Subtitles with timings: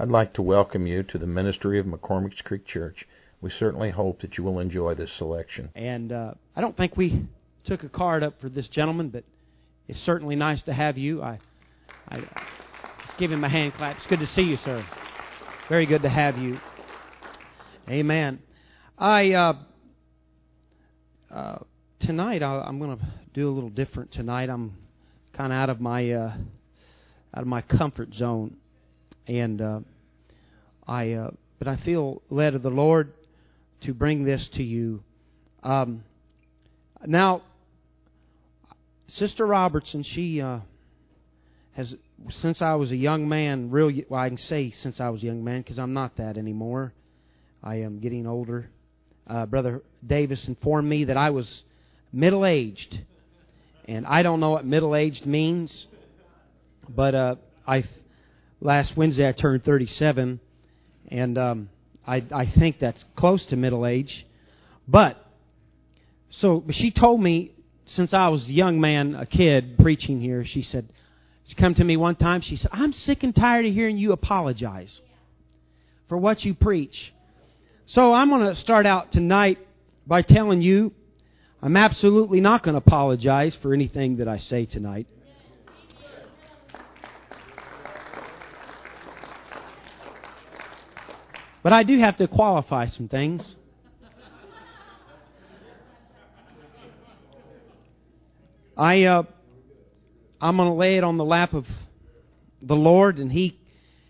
[0.00, 3.06] I'd like to welcome you to the ministry of McCormick's Creek Church.
[3.42, 5.68] We certainly hope that you will enjoy this selection.
[5.74, 7.26] And uh, I don't think we
[7.64, 9.24] took a card up for this gentleman, but
[9.88, 11.22] it's certainly nice to have you.
[11.22, 11.38] I,
[12.08, 13.98] I let's give him a hand clap.
[13.98, 14.82] It's good to see you, sir.
[15.68, 16.58] Very good to have you.
[17.86, 18.40] Amen.
[18.96, 19.52] I uh,
[21.30, 21.58] uh,
[21.98, 23.04] tonight I, I'm going to
[23.34, 24.48] do a little different tonight.
[24.48, 24.78] I'm
[25.34, 26.32] kind of out of my uh,
[27.34, 28.56] out of my comfort zone
[29.30, 29.80] and uh,
[30.90, 31.30] I uh,
[31.60, 33.12] but I feel led of the Lord
[33.82, 35.04] to bring this to you.
[35.62, 36.02] Um,
[37.06, 37.42] now,
[39.06, 40.58] Sister Robertson, she uh,
[41.74, 41.96] has
[42.30, 43.70] since I was a young man.
[43.70, 46.36] Real, well, I can say since I was a young man because I'm not that
[46.36, 46.92] anymore.
[47.62, 48.68] I am getting older.
[49.28, 51.62] Uh, Brother Davis informed me that I was
[52.12, 52.98] middle aged,
[53.84, 55.86] and I don't know what middle aged means,
[56.88, 57.84] but uh, I
[58.60, 60.40] last Wednesday I turned 37,
[61.08, 61.70] and um,
[62.06, 64.26] I, I think that's close to middle age.
[64.88, 65.16] But
[66.28, 67.52] so she told me
[67.86, 70.88] since I was a young man, a kid preaching here, she said
[71.44, 72.40] she come to me one time.
[72.40, 75.00] She said, "I'm sick and tired of hearing you apologize
[76.08, 77.12] for what you preach."
[77.86, 79.58] So I'm going to start out tonight
[80.06, 80.92] by telling you
[81.62, 85.08] I'm absolutely not going to apologize for anything that I say tonight.
[91.62, 93.56] But I do have to qualify some things.
[98.76, 99.24] I uh,
[100.40, 101.66] I'm going to lay it on the lap of
[102.62, 103.58] the Lord, and He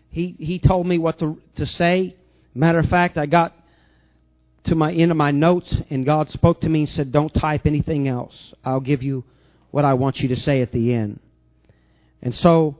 [0.09, 2.15] He He told me what to to say.
[2.55, 3.53] Matter of fact, I got
[4.63, 7.65] to my end of my notes, and God spoke to me and said, "Don't type
[7.65, 8.53] anything else.
[8.63, 9.25] I'll give you
[9.71, 11.19] what I want you to say at the end."
[12.21, 12.77] And so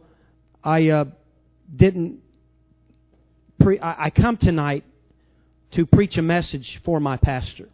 [0.64, 1.06] I uh,
[1.76, 2.22] didn't
[3.62, 4.84] pre- I, I come tonight
[5.72, 7.70] to preach a message for my pastor.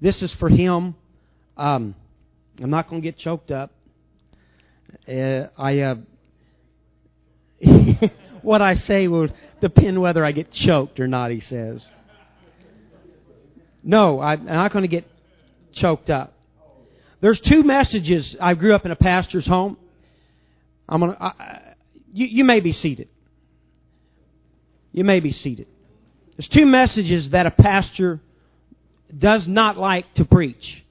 [0.00, 0.94] This is for him.
[1.56, 1.94] Um,
[2.62, 3.72] I'm not going to get choked up.
[5.06, 5.96] Uh, I uh,
[8.42, 9.28] what I say will
[9.60, 11.30] depend whether I get choked or not.
[11.30, 11.86] He says.
[13.82, 15.06] No, I'm not going to get
[15.72, 16.34] choked up.
[17.20, 18.36] There's two messages.
[18.40, 19.76] I grew up in a pastor's home.
[20.88, 21.16] I'm gonna.
[21.20, 21.74] I,
[22.12, 23.08] you, you may be seated.
[24.98, 25.68] You may be seated.
[26.36, 28.18] There's two messages that a pastor
[29.16, 30.82] does not like to preach.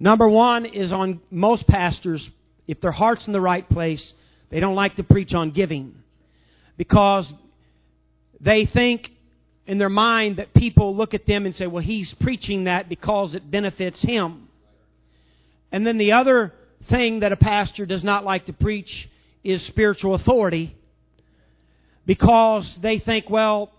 [0.00, 2.26] Number one is on most pastors,
[2.66, 4.14] if their heart's in the right place,
[4.48, 5.94] they don't like to preach on giving
[6.78, 7.30] because
[8.40, 9.12] they think
[9.66, 13.34] in their mind that people look at them and say, well, he's preaching that because
[13.34, 14.48] it benefits him.
[15.70, 16.54] And then the other
[16.88, 19.06] thing that a pastor does not like to preach
[19.44, 20.74] is spiritual authority
[22.06, 23.70] because they think, well,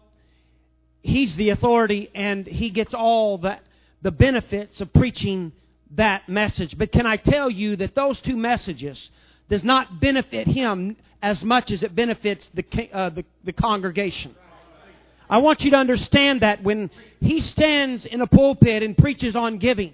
[1.02, 3.58] he's the authority and he gets all the,
[4.02, 5.52] the benefits of preaching
[5.92, 6.78] that message.
[6.78, 9.10] But can I tell you that those two messages
[9.50, 14.36] does not benefit him as much as it benefits the, uh, the, the congregation.
[15.30, 16.92] I want you to understand that when
[17.22, 19.94] he stands in a pulpit and preaches on giving,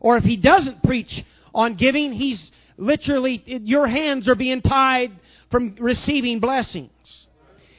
[0.00, 5.12] or if he doesn't preach on giving, he's literally, your hands are being tied
[5.50, 6.90] from receiving blessings.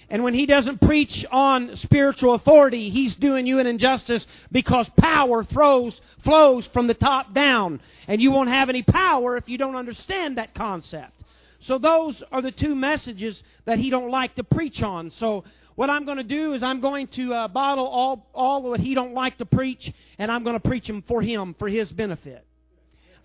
[0.09, 5.44] And when he doesn't preach on spiritual authority, he's doing you an injustice because power
[5.44, 7.81] throws, flows from the top down.
[8.07, 11.23] And you won't have any power if you don't understand that concept.
[11.59, 15.12] So those are the two messages that he don't like to preach on.
[15.12, 15.44] So
[15.75, 18.96] what I'm going to do is I'm going to uh, bottle all, all what he
[18.96, 22.46] don't like to preach, and I'm going to preach them for him, for his benefit.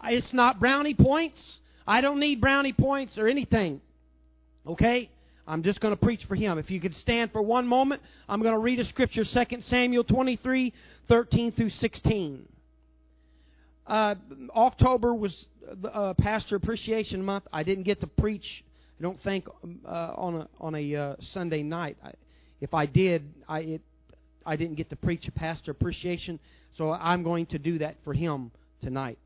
[0.05, 1.61] It's not brownie points.
[1.87, 3.81] I don't need brownie points or anything.
[4.67, 5.11] Okay?
[5.47, 6.59] I'm just going to preach for him.
[6.59, 10.05] If you could stand for one moment, I'm going to read a scripture, 2 Samuel
[10.05, 10.73] 23,
[11.09, 12.49] 13 through 16.
[13.87, 14.15] Uh,
[14.55, 15.47] October was
[15.93, 17.45] uh, Pastor Appreciation Month.
[17.53, 18.65] I didn't get to preach,
[18.99, 19.49] I don't think,
[19.85, 21.97] uh, on a, on a uh, Sunday night.
[22.05, 22.13] I,
[22.61, 23.83] if I did, I, it,
[24.47, 26.39] I didn't get to preach a Pastor Appreciation,
[26.73, 29.19] so I'm going to do that for him tonight.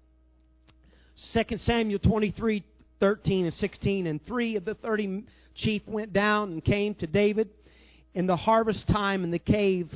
[1.34, 2.64] 2 Samuel 23,
[3.00, 7.48] 13 and 16, and three of the 30 chief went down and came to David
[8.14, 9.90] in the harvest time in the cave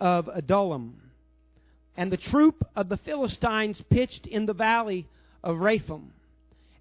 [0.00, 1.00] of Adullam.
[1.96, 5.06] And the troop of the Philistines pitched in the valley
[5.42, 6.12] of Rephaim.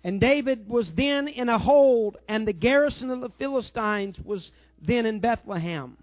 [0.04, 4.52] And David was then in a hold, and the garrison of the Philistines was
[4.82, 5.98] then in Bethlehem.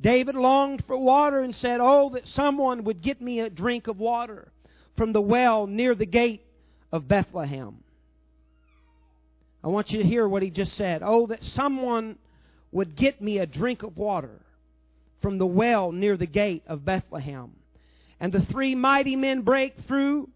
[0.00, 3.98] David longed for water and said, Oh, that someone would get me a drink of
[3.98, 4.48] water
[4.96, 6.42] from the well near the gate
[6.92, 7.83] of Bethlehem.
[9.64, 11.00] I want you to hear what he just said.
[11.02, 12.18] Oh, that someone
[12.70, 14.42] would get me a drink of water
[15.22, 17.52] from the well near the gate of Bethlehem.
[18.20, 20.28] And the three mighty men break through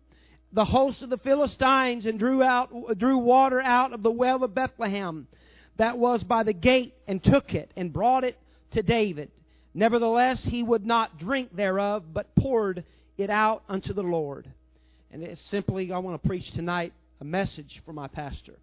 [0.52, 4.54] the host of the Philistines and drew out drew water out of the well of
[4.54, 5.26] Bethlehem
[5.76, 8.38] that was by the gate and took it and brought it
[8.70, 9.30] to David.
[9.75, 12.82] Nevertheless, he would not drink thereof, but poured
[13.19, 14.48] it out unto the Lord.
[15.10, 18.58] And it's simply, I want to preach tonight a message for my pastor.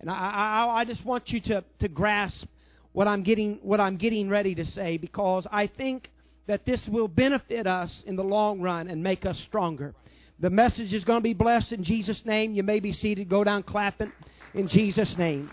[0.00, 2.46] And I, I, I just want you to, to grasp
[2.92, 6.10] what I'm getting what I'm getting ready to say because I think
[6.46, 9.94] that this will benefit us in the long run and make us stronger.
[10.40, 12.54] The message is going to be blessed in Jesus' name.
[12.54, 13.28] You may be seated.
[13.28, 14.10] Go down clapping
[14.54, 15.50] in Jesus' name.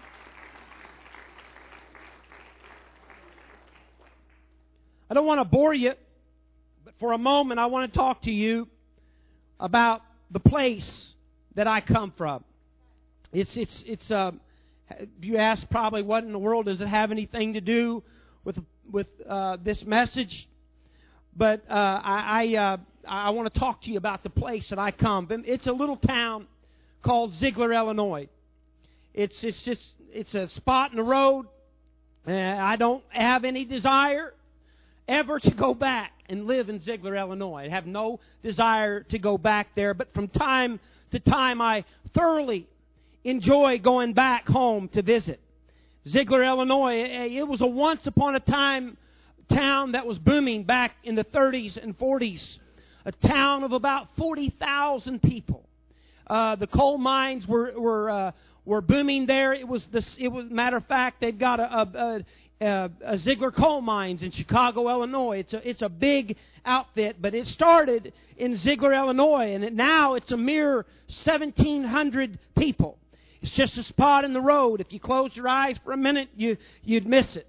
[5.10, 5.94] I don't want to bore you,
[6.84, 8.68] but for a moment I want to talk to you
[9.60, 10.02] about
[10.32, 11.16] the place
[11.56, 12.44] that I come from.
[13.34, 14.32] It's it's it's uh,
[15.22, 18.04] you ask probably what in the world does it have anything to do
[18.44, 18.58] with
[18.92, 20.48] with uh, this message?
[21.36, 22.78] But uh, I I, uh,
[23.08, 25.28] I want to talk to you about the place that I come.
[25.46, 26.48] It's a little town
[27.04, 28.30] called Zeigler, Illinois.
[29.14, 31.48] It's it's just it's a spot in the road.
[32.26, 34.34] Uh, I don't have any desire
[35.08, 37.66] ever to go back and live in Zeigler, Illinois.
[37.66, 40.80] I have no desire to go back there, but from time
[41.12, 42.68] to time I thoroughly
[43.28, 45.40] enjoy going back home to visit.
[46.08, 48.98] Zeigler, Illinois, eh, eh, it was a once upon a time
[49.50, 52.58] town that was booming back in the 30s and 40s.
[53.06, 55.68] A town of about 40,000 people.
[56.26, 58.32] Uh, the coal mines were were uh,
[58.66, 59.54] were booming there.
[59.54, 60.18] It was this.
[60.18, 62.26] It was matter of fact, they've got a, a,
[62.60, 65.40] uh, uh, Zeigler Coal Mines in Chicago, Illinois.
[65.40, 66.36] It's a, it's a big
[66.66, 70.86] outfit, but it started in Zeigler, Illinois, and it, now it's a mere
[71.24, 72.98] 1,700 people.
[73.42, 74.82] It's just a spot in the road.
[74.82, 77.48] If you close your eyes for a minute, you, you'd miss it.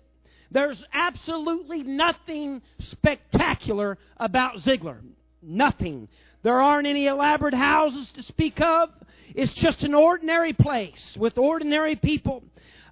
[0.51, 4.99] There's absolutely nothing spectacular about Zeigler.
[5.43, 6.09] Nothing.
[6.43, 8.91] There aren't any elaborate houses to speak of.
[9.35, 12.43] It's just an ordinary place with ordinary people.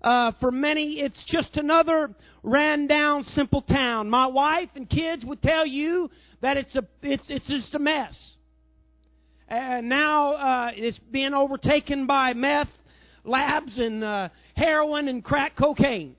[0.02, 4.10] Uh, for many, it's just another ran down, simple town.
[4.10, 6.10] My wife and kids would tell you
[6.42, 8.36] that it's a it's it's just a mess.
[9.48, 12.70] And now uh, it's being overtaken by meth
[13.26, 16.16] labs and uh, heroin and crack cocaine.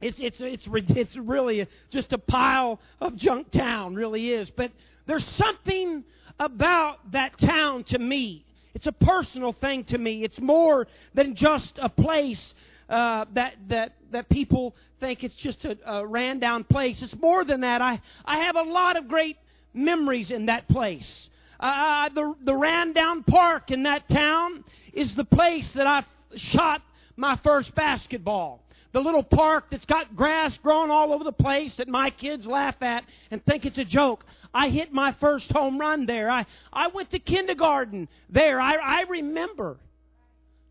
[0.00, 4.50] It's it's it's it's really just a pile of junk town, really is.
[4.50, 4.72] But
[5.06, 6.04] there's something
[6.38, 8.46] about that town to me.
[8.74, 10.24] It's a personal thing to me.
[10.24, 12.54] It's more than just a place
[12.88, 17.02] uh, that that that people think it's just a, a ran down place.
[17.02, 17.82] It's more than that.
[17.82, 19.36] I I have a lot of great
[19.74, 21.28] memories in that place.
[21.58, 26.04] Uh, uh the the ran down park in that town is the place that I
[26.36, 26.82] shot
[27.16, 28.62] my first basketball.
[28.92, 32.82] The little park that's got grass growing all over the place that my kids laugh
[32.82, 34.24] at and think it's a joke.
[34.52, 36.28] I hit my first home run there.
[36.28, 38.60] I, I went to kindergarten there.
[38.60, 39.76] I, I remember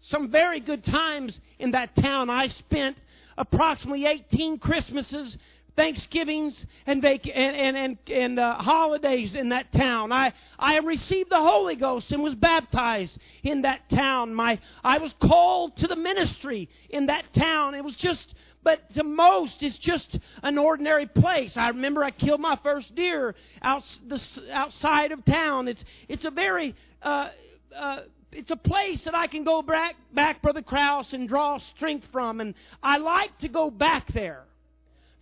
[0.02, 2.30] some very good times in that town.
[2.30, 2.98] I spent
[3.38, 5.38] approximately 18 Christmases,
[5.80, 10.12] Thanksgivings, and vac- and and and, and uh, holidays in that town.
[10.12, 14.34] I I received the Holy Ghost and was baptized in that town.
[14.34, 17.76] My I was called to the ministry in that town.
[17.76, 18.36] It was just.
[18.62, 21.56] But to most, it's just an ordinary place.
[21.56, 25.70] I remember I killed my first deer out, the, outside of town.
[25.70, 27.30] It's it's a very uh,
[27.74, 28.01] uh,
[28.34, 32.42] it's a place that I can go back, back, Brother Kraus, and draw strength from.
[32.42, 32.53] And
[32.84, 34.44] I like to go back there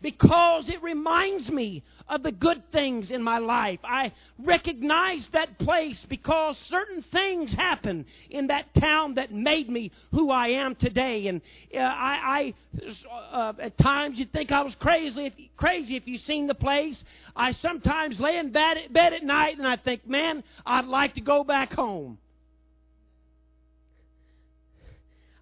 [0.01, 3.79] because it reminds me of the good things in my life.
[3.83, 10.29] I recognize that place because certain things happened in that town that made me who
[10.29, 11.27] I am today.
[11.27, 11.41] And
[11.73, 16.21] uh, I, I uh, at times you'd think I was crazy if, crazy if you've
[16.21, 17.03] seen the place.
[17.35, 21.21] I sometimes lay in bed, bed at night and I think, man, I'd like to
[21.21, 22.19] go back home.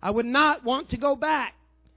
[0.01, 1.55] I would not want to go back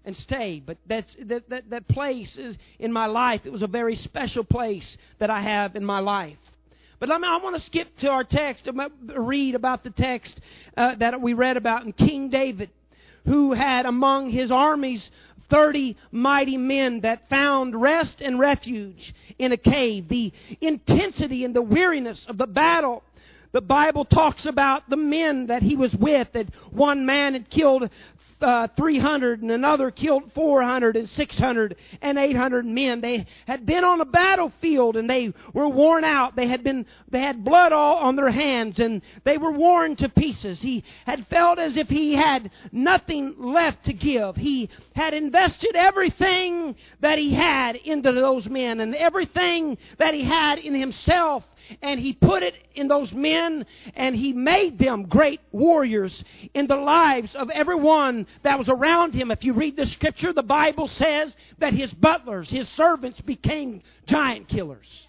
[0.08, 3.42] and stay, but that's, that, that, that place is in my life.
[3.44, 6.38] It was a very special place that I have in my life.
[6.98, 8.66] But I, mean, I want to skip to our text,
[9.14, 10.40] read about the text
[10.78, 12.70] uh, that we read about in King David,
[13.26, 15.10] who had among his armies
[15.50, 20.08] 30 mighty men that found rest and refuge in a cave.
[20.08, 23.02] The intensity and the weariness of the battle
[23.52, 27.88] the Bible talks about the men that he was with, that one man had killed
[28.40, 33.00] uh, 300 and another killed 400 and 600 and 800 men.
[33.00, 36.36] They had been on a battlefield and they were worn out.
[36.36, 40.08] They had been, they had blood all on their hands and they were worn to
[40.08, 40.60] pieces.
[40.60, 44.36] He had felt as if he had nothing left to give.
[44.36, 50.58] He had invested everything that he had into those men and everything that he had
[50.58, 51.44] in himself
[51.82, 56.76] and he put it in those men and he made them great warriors in the
[56.76, 59.30] lives of everyone that was around him.
[59.30, 64.48] If you read the scripture, the Bible says that his butlers, his servants became giant
[64.48, 65.06] killers.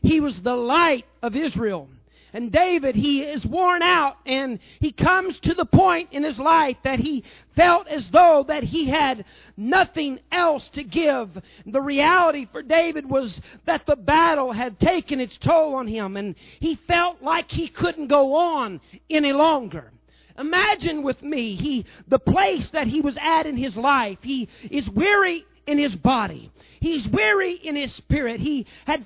[0.00, 1.88] He was the light of Israel.
[2.32, 6.76] And David, he is worn out and he comes to the point in his life
[6.84, 7.24] that he
[7.56, 9.24] felt as though that he had
[9.56, 11.30] nothing else to give.
[11.66, 16.34] The reality for David was that the battle had taken its toll on him and
[16.60, 19.90] he felt like he couldn't go on any longer.
[20.38, 24.18] Imagine with me, he, the place that he was at in his life.
[24.22, 26.50] He is weary in his body.
[26.80, 28.40] He's weary in his spirit.
[28.40, 29.04] He had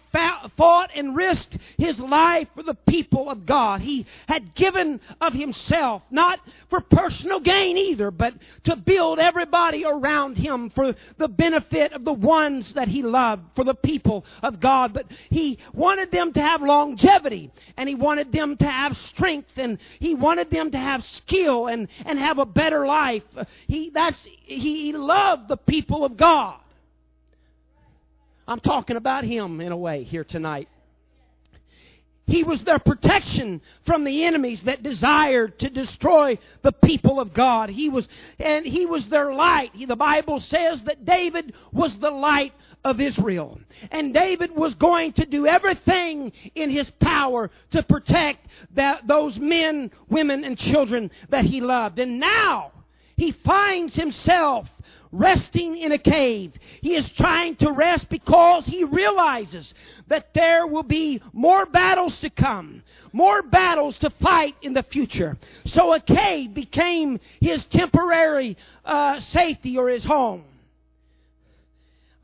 [0.57, 3.81] fought and risked his life for the people of God.
[3.81, 6.39] He had given of himself, not
[6.71, 12.13] for personal gain either, but to build everybody around him for the benefit of the
[12.13, 14.93] ones that he loved, for the people of God.
[14.93, 19.79] But he wanted them to have longevity, and he wanted them to have strength, and
[19.99, 23.25] he wanted them to have skill and, and have a better life.
[23.67, 26.52] He, that's, he, loved the people of God.
[28.53, 30.69] I'm talking about him in a way here tonight.
[32.27, 37.71] He was their protection from the enemies that desired to destroy the people of God.
[37.71, 38.07] He was,
[38.39, 39.71] and he was their light.
[39.73, 42.53] He, the Bible says that David was the light
[42.85, 43.59] of Israel.
[43.91, 49.91] And David was going to do everything in his power to protect that, those men,
[50.11, 51.99] women, and children that he loved.
[51.99, 52.73] And now,
[53.17, 54.69] he finds himself
[55.13, 56.55] resting in a cave.
[56.81, 59.73] He is trying to rest because he realizes
[60.09, 65.37] that there will be more battles to come, more battles to fight in the future.
[65.67, 70.45] So a cave became his temporary uh, safety or his home.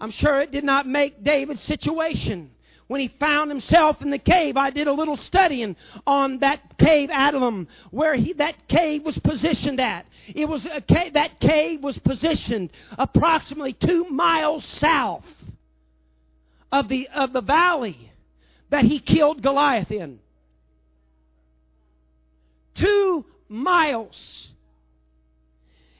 [0.00, 2.52] I'm sure it did not make David's situation
[2.88, 4.56] when he found himself in the cave.
[4.56, 5.76] I did a little studying
[6.06, 10.06] on that cave Adullam, where he, that cave was positioned at.
[10.34, 15.26] It was a cave, that cave was positioned approximately two miles south
[16.72, 18.10] of the of the valley
[18.70, 20.18] that he killed Goliath in.
[22.74, 24.48] Two miles.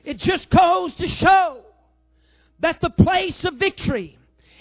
[0.04, 1.61] It just goes to show
[2.61, 4.17] that the place of victory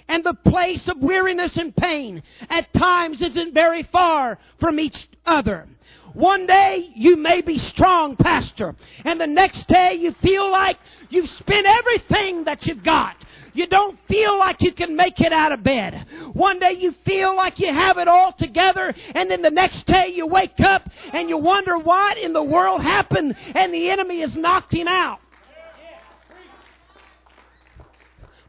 [0.07, 5.67] and the place of weariness and pain at times isn't very far from each other.
[6.13, 11.29] One day you may be strong, Pastor, and the next day you feel like you've
[11.29, 13.23] spent everything that you've got.
[13.53, 16.05] You don't feel like you can make it out of bed.
[16.33, 20.07] One day you feel like you have it all together, and then the next day
[20.07, 24.35] you wake up and you wonder what in the world happened, and the enemy has
[24.35, 25.19] knocked him out.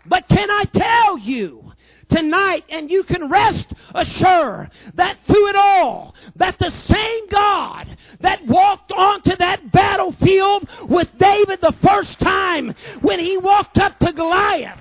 [0.09, 1.73] But can I tell you
[2.09, 8.47] tonight, and you can rest assured that through it all, that the same God that
[8.47, 14.81] walked onto that battlefield with David the first time when he walked up to Goliath,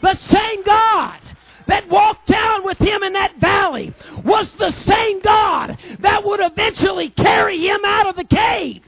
[0.00, 1.20] the same God
[1.68, 7.10] that walked down with him in that valley was the same God that would eventually
[7.10, 8.82] carry him out of the cave.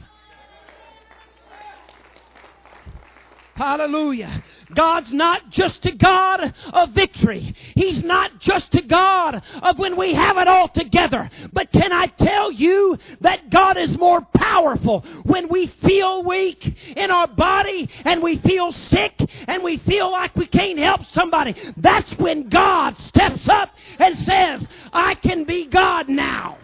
[3.54, 4.42] Hallelujah.
[4.75, 7.54] God's not just a God of victory.
[7.76, 11.30] He's not just a God of when we have it all together.
[11.52, 17.12] But can I tell you that God is more powerful when we feel weak in
[17.12, 19.14] our body and we feel sick
[19.46, 21.54] and we feel like we can't help somebody.
[21.76, 23.70] That's when God steps up
[24.00, 26.58] and says, I can be God now.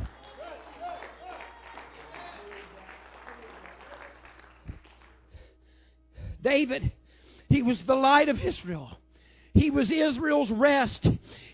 [6.43, 6.93] David,
[7.49, 8.99] he was the light of Israel.
[9.55, 11.09] He was Israel's rest.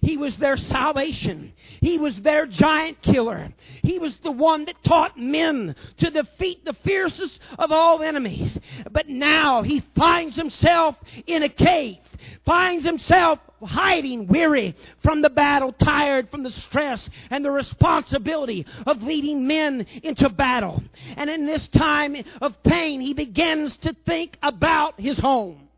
[0.06, 1.52] He was their salvation.
[1.80, 3.52] He was their giant killer.
[3.82, 8.56] He was the one that taught men to defeat the fiercest of all enemies.
[8.88, 10.96] But now he finds himself
[11.26, 11.98] in a cave,
[12.44, 19.02] finds himself hiding, weary from the battle, tired from the stress and the responsibility of
[19.02, 20.84] leading men into battle.
[21.16, 25.68] And in this time of pain, he begins to think about his home.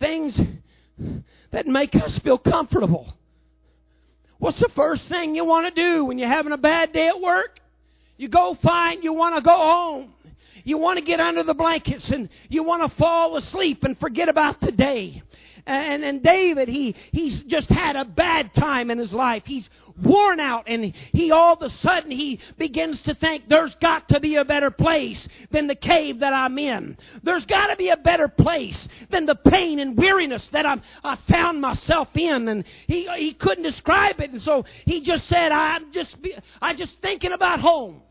[0.00, 0.40] Things
[1.50, 3.12] that make us feel comfortable.
[4.38, 7.20] What's the first thing you want to do when you're having a bad day at
[7.20, 7.60] work?
[8.16, 10.14] You go find, you want to go home.
[10.64, 14.28] You want to get under the blankets and you want to fall asleep and forget
[14.28, 15.22] about the day.
[15.66, 19.44] And, and David, he, he's just had a bad time in his life.
[19.46, 19.68] He's
[20.02, 24.20] worn out and he all of a sudden he begins to think there's got to
[24.20, 26.96] be a better place than the cave that I'm in.
[27.22, 31.16] There's got to be a better place than the pain and weariness that I'm, I
[31.28, 32.48] found myself in.
[32.48, 34.30] And he, he couldn't describe it.
[34.30, 36.16] And so he just said, I'm just,
[36.60, 38.02] I'm just thinking about home.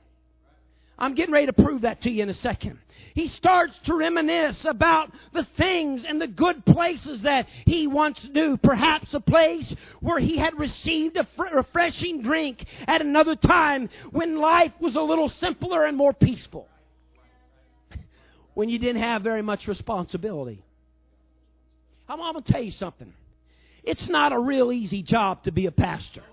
[0.97, 2.77] I'm getting ready to prove that to you in a second.
[3.19, 8.55] He starts to reminisce about the things and the good places that he once knew.
[8.55, 14.71] Perhaps a place where he had received a refreshing drink at another time when life
[14.79, 16.69] was a little simpler and more peaceful.
[18.53, 20.63] When you didn't have very much responsibility.
[22.07, 23.11] I'm going to tell you something.
[23.83, 26.23] It's not a real easy job to be a pastor.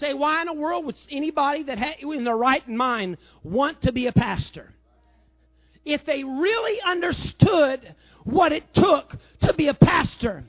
[0.00, 3.92] Say, why in the world would anybody that had, in their right mind want to
[3.92, 4.72] be a pastor?
[5.84, 10.44] If they really understood what it took to be a pastor,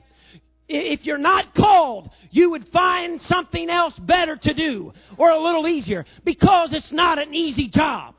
[0.68, 5.68] if you're not called, you would find something else better to do or a little
[5.68, 8.14] easier because it's not an easy job.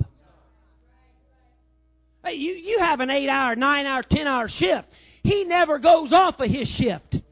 [2.24, 4.88] Hey, you, you have an eight hour, nine hour, ten hour shift.
[5.24, 7.23] He never goes off of his shift.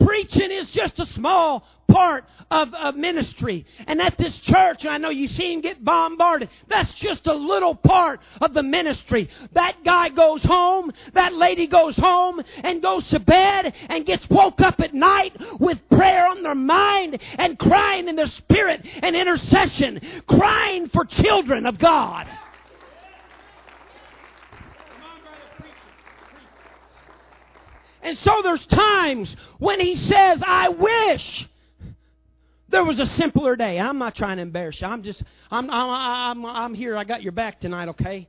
[0.00, 3.66] Preaching is just a small part of, of ministry.
[3.86, 6.48] And at this church, I know you see him get bombarded.
[6.68, 9.28] That's just a little part of the ministry.
[9.52, 14.60] That guy goes home, that lady goes home and goes to bed and gets woke
[14.60, 20.00] up at night with prayer on their mind and crying in their spirit and intercession,
[20.26, 22.26] crying for children of God.
[28.02, 31.48] And so there's times when he says, I wish
[32.68, 33.78] there was a simpler day.
[33.78, 34.86] I'm not trying to embarrass you.
[34.86, 36.96] I'm just, I'm, I'm, I'm, I'm here.
[36.96, 38.28] I got your back tonight, okay?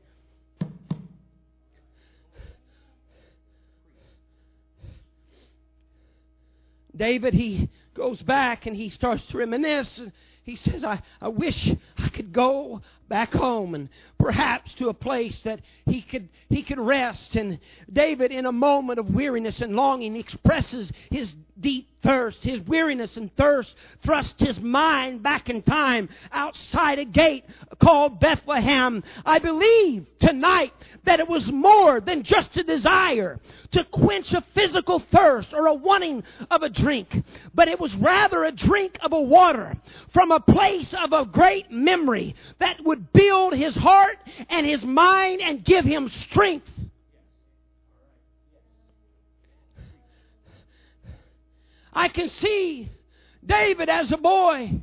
[6.95, 10.01] David, he goes back and he starts to reminisce.
[10.43, 15.41] He says, I, I wish I could go back home and perhaps to a place
[15.43, 17.35] that he could he could rest.
[17.35, 17.59] And
[17.91, 22.41] David in a moment of weariness and longing expresses his deep thirst.
[22.41, 27.43] His weariness and thirst thrust his mind back in time outside a gate
[27.79, 29.03] called Bethlehem.
[29.25, 33.39] I believe tonight that it was more than just a desire
[33.71, 38.43] to quench a physical thirst or a wanting of a drink but it was rather
[38.43, 39.75] a drink of a water
[40.13, 44.17] from a place of a great memory that would build his heart
[44.49, 46.69] and his mind and give him strength.
[51.93, 52.89] I can see
[53.45, 54.81] David as a boy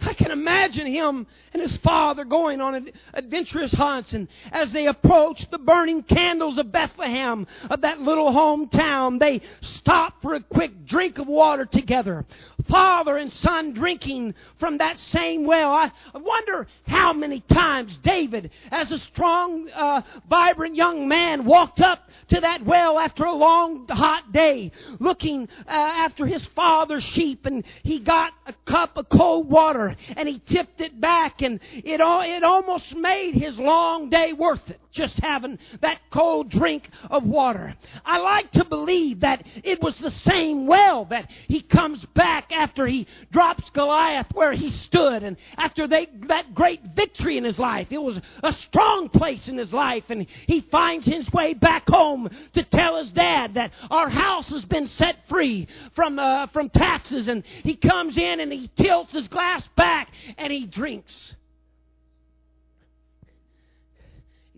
[0.00, 5.50] I can imagine him and his father going on adventurous hunts, and as they approached
[5.50, 11.18] the burning candles of Bethlehem, of that little hometown, they stopped for a quick drink
[11.18, 12.24] of water together.
[12.68, 15.72] Father and son drinking from that same well.
[15.72, 22.08] I wonder how many times David, as a strong, uh, vibrant young man, walked up
[22.28, 27.64] to that well after a long, hot day, looking uh, after his father's sheep, and
[27.82, 32.22] he got a cup of cold water and he tipped it back and it, all,
[32.22, 37.72] it almost made his long day worth it just having that cold drink of water.
[38.04, 42.84] I like to believe that it was the same well that he comes back after
[42.84, 47.86] he drops Goliath where he stood and after they, that great victory in his life.
[47.90, 52.28] It was a strong place in his life and he finds his way back home
[52.54, 57.28] to tell his dad that our house has been set free from, uh, from taxes
[57.28, 61.36] and he comes in and he tilts his glass back and he drinks.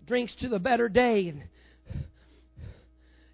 [0.07, 1.29] Drinks to the better day.
[1.29, 1.43] And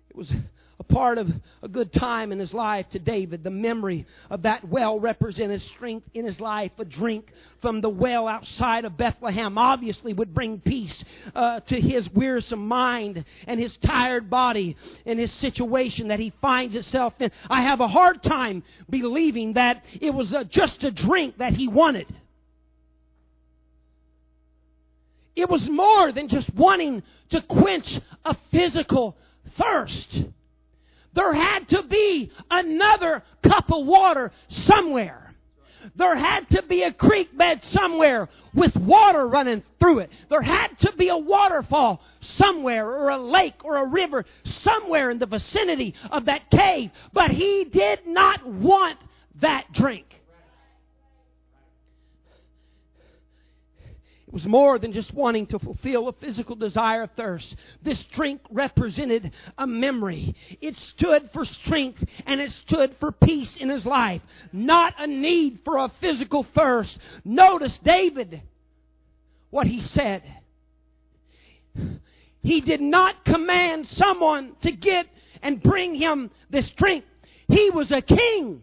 [0.10, 0.32] it was
[0.80, 1.28] a part of
[1.64, 3.44] a good time in his life to David.
[3.44, 6.72] The memory of that well represented strength in his life.
[6.78, 11.04] A drink from the well outside of Bethlehem obviously would bring peace
[11.34, 16.74] uh, to his wearisome mind and his tired body and his situation that he finds
[16.74, 17.32] himself in.
[17.50, 21.68] I have a hard time believing that it was uh, just a drink that he
[21.68, 22.08] wanted.
[25.38, 29.16] It was more than just wanting to quench a physical
[29.56, 30.24] thirst.
[31.14, 35.36] There had to be another cup of water somewhere.
[35.96, 40.12] There had to be a creek bed somewhere with water running through it.
[40.28, 45.20] There had to be a waterfall somewhere, or a lake, or a river somewhere in
[45.20, 46.90] the vicinity of that cave.
[47.14, 48.98] But he did not want
[49.40, 50.20] that drink.
[54.28, 57.56] It was more than just wanting to fulfill a physical desire of thirst.
[57.82, 60.36] This drink represented a memory.
[60.60, 65.62] It stood for strength and it stood for peace in his life, not a need
[65.64, 67.00] for a physical thirst.
[67.24, 68.42] Notice David,
[69.50, 70.24] what he said.
[72.44, 75.08] He did not command someone to get
[75.42, 77.06] and bring him this drink.
[77.48, 78.62] He was a king.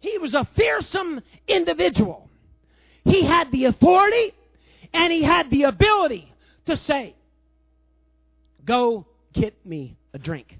[0.00, 2.28] He was a fearsome individual.
[3.04, 4.32] He had the authority
[4.92, 6.32] and he had the ability
[6.66, 7.14] to say,
[8.64, 10.58] Go get me a drink.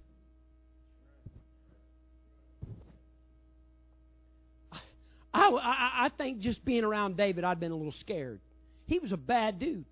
[5.33, 8.40] I, I, I, think just being around David, I'd been a little scared.
[8.87, 9.85] He was a bad dude.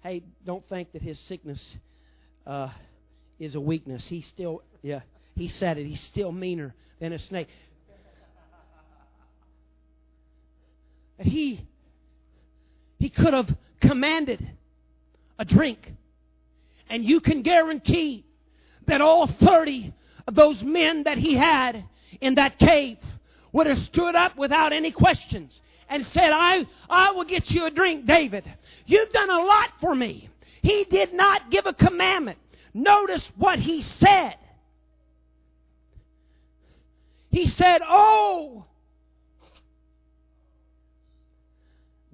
[0.00, 1.76] Hey, don't think that his sickness
[2.46, 2.70] uh,
[3.38, 4.08] is a weakness.
[4.08, 5.00] He still, yeah,
[5.36, 5.86] he said it.
[5.86, 7.48] He's still meaner than a snake.
[11.22, 11.64] That he
[12.98, 13.48] he could have
[13.80, 14.44] commanded
[15.38, 15.92] a drink.
[16.88, 18.24] And you can guarantee
[18.86, 19.92] that all 30
[20.26, 21.84] of those men that he had
[22.20, 22.98] in that cave
[23.52, 27.70] would have stood up without any questions and said, I, I will get you a
[27.70, 28.44] drink, David.
[28.86, 30.28] You've done a lot for me.
[30.62, 32.38] He did not give a commandment.
[32.72, 34.36] Notice what he said.
[37.30, 38.64] He said, Oh,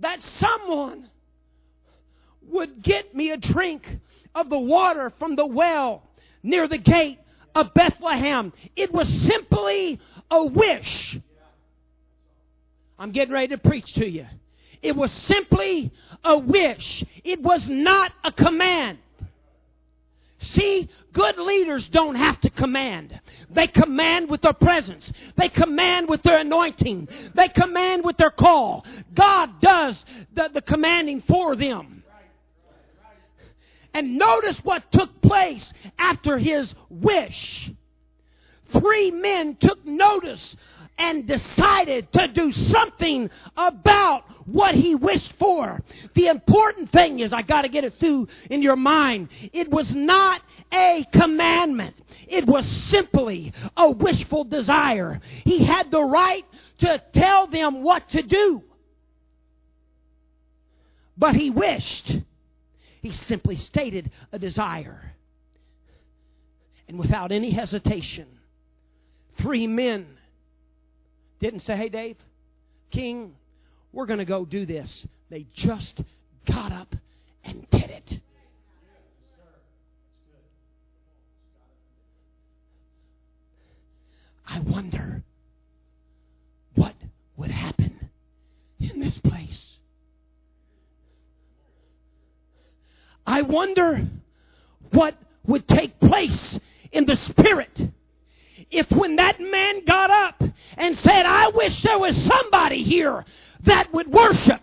[0.01, 1.09] that someone
[2.43, 3.87] would get me a drink
[4.35, 6.03] of the water from the well
[6.43, 7.19] near the gate
[7.55, 8.53] of Bethlehem.
[8.77, 11.19] It was simply a wish.
[12.99, 14.27] I'm getting ready to preach to you.
[14.83, 15.93] It was simply
[16.25, 17.05] a wish.
[17.25, 18.99] It was not a command.
[20.41, 23.21] See, good leaders don't have to command.
[23.51, 25.13] They command with their presence.
[25.37, 27.09] They command with their anointing.
[27.35, 28.87] They command with their call.
[29.15, 32.05] God does the, the commanding for them.
[33.93, 37.71] And notice what took place after his wish.
[38.73, 40.55] Three men took notice
[40.99, 45.81] and decided to do something about what he wished for.
[46.15, 49.29] The important thing is, I got to get it through in your mind.
[49.53, 51.95] It was not a commandment.
[52.27, 55.21] It was simply a wishful desire.
[55.45, 56.45] He had the right
[56.79, 58.63] to tell them what to do.
[61.17, 62.17] But he wished.
[63.03, 65.15] He simply stated a desire.
[66.89, 68.27] And without any hesitation,
[69.37, 70.18] three men
[71.41, 72.17] didn't say, hey, Dave,
[72.91, 73.35] King,
[73.93, 75.07] we're going to go do this.
[75.31, 76.01] They just
[76.47, 76.95] got up
[77.45, 78.15] and did it.
[84.47, 85.23] I wonder
[86.75, 86.95] what
[87.37, 88.11] would happen
[88.81, 89.79] in this place.
[93.27, 94.09] I wonder
[94.93, 95.15] what
[95.47, 96.59] would take place
[96.93, 97.79] in the spirit
[98.71, 100.43] if when that man got up
[100.77, 103.25] and said, I wish there was somebody here
[103.65, 104.61] that would worship.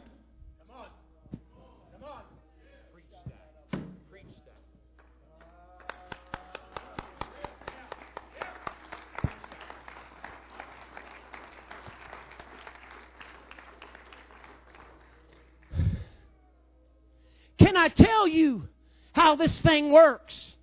[17.58, 18.68] Can I tell you
[19.13, 20.54] how this thing works?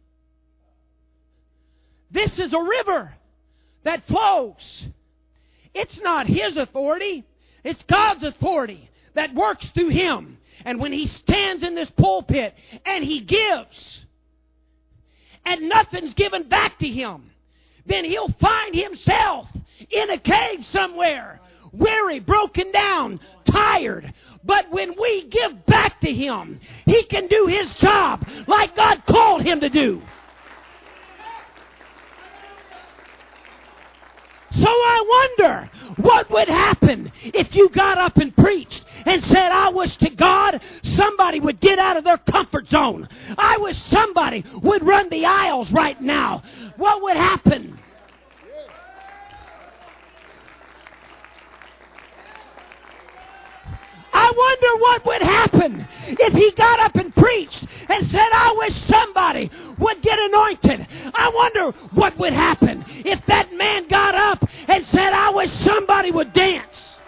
[2.11, 3.15] This is a river
[3.85, 4.87] that flows.
[5.75, 7.25] It's not his authority,
[7.65, 10.39] it's God's authority that works through him.
[10.65, 14.05] And when he stands in this pulpit and he gives,
[15.45, 17.31] and nothing's given back to him,
[17.87, 19.49] then he'll find himself
[19.91, 21.41] in a cave somewhere,
[21.73, 24.13] weary, broken down, tired.
[24.45, 29.43] But when we give back to him, he can do his job like God called
[29.43, 30.03] him to do.
[34.55, 39.71] So I wonder what would happen if you got up and preached and said, I
[39.71, 43.09] wish to God somebody would get out of their comfort zone.
[43.39, 46.43] I wish somebody would run the aisles right now.
[46.77, 47.79] What would happen?
[54.13, 58.75] I wonder what would happen if he got up and preached and said, I wish
[58.83, 60.87] somebody would get anointed.
[61.15, 66.11] I wonder what would happen if that man got up and said, I wish somebody
[66.11, 66.99] would dance.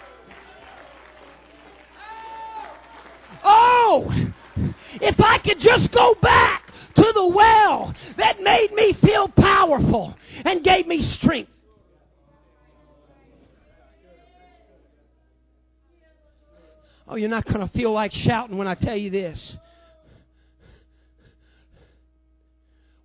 [3.43, 4.11] Oh,
[4.93, 10.63] if I could just go back to the well that made me feel powerful and
[10.63, 11.51] gave me strength.
[17.07, 19.57] Oh, you're not going to feel like shouting when I tell you this.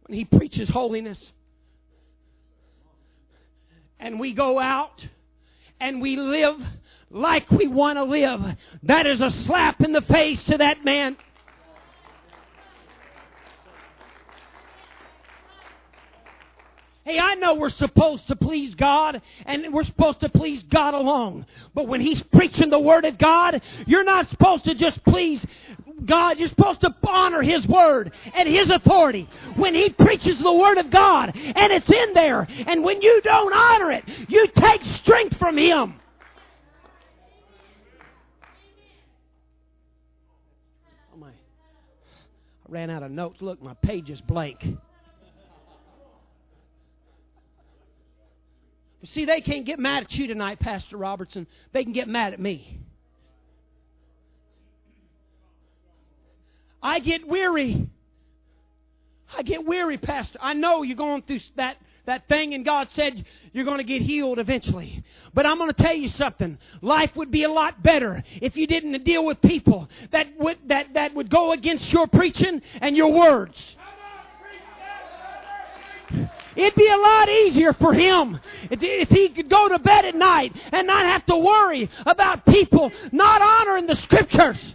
[0.06, 1.32] When he preaches holiness,
[4.00, 5.06] and we go out
[5.78, 6.56] and we live
[7.10, 11.16] like we want to live, that is a slap in the face to that man.
[17.10, 21.44] Hey, I know we're supposed to please God and we're supposed to please God alone.
[21.74, 25.44] But when He's preaching the Word of God, you're not supposed to just please
[26.04, 26.38] God.
[26.38, 29.28] You're supposed to honor His Word and His authority.
[29.56, 33.52] When He preaches the Word of God and it's in there, and when you don't
[33.52, 35.96] honor it, you take strength from Him.
[41.12, 41.26] Oh.
[41.26, 41.32] I
[42.68, 43.42] ran out of notes.
[43.42, 44.64] Look, my page is blank.
[49.04, 51.46] See, they can't get mad at you tonight, Pastor Robertson.
[51.72, 52.80] They can get mad at me.
[56.82, 57.88] I get weary.
[59.36, 60.38] I get weary, Pastor.
[60.42, 64.02] I know you're going through that, that thing, and God said you're going to get
[64.02, 65.02] healed eventually.
[65.32, 66.58] But I'm going to tell you something.
[66.82, 70.94] Life would be a lot better if you didn't deal with people that would, that,
[70.94, 73.76] that would go against your preaching and your words.
[76.56, 80.56] It'd be a lot easier for him if he could go to bed at night
[80.72, 84.74] and not have to worry about people not honoring the scriptures.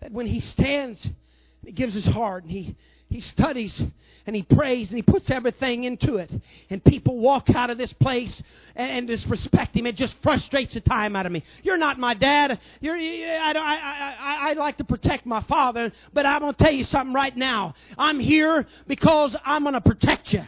[0.00, 1.10] That when he stands
[1.68, 2.74] he gives his heart and he,
[3.10, 3.84] he studies
[4.26, 6.32] and he prays and he puts everything into it.
[6.70, 8.42] And people walk out of this place
[8.74, 9.86] and, and disrespect him.
[9.86, 11.44] It just frustrates the time out of me.
[11.62, 12.58] You're not my dad.
[12.80, 16.72] You're, I, I, I, I like to protect my father, but I'm going to tell
[16.72, 17.74] you something right now.
[17.98, 20.44] I'm here because I'm going to protect you.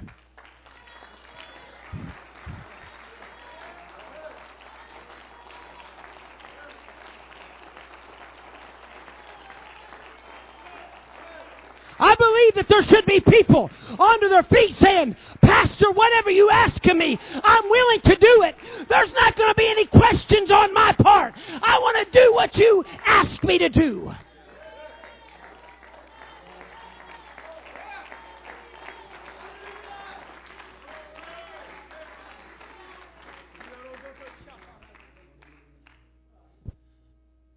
[12.00, 16.84] I believe that there should be people onto their feet saying, Pastor, whatever you ask
[16.86, 18.56] of me, I'm willing to do it.
[18.88, 21.34] There's not going to be any questions on my part.
[21.62, 24.12] I want to do what you ask me to do.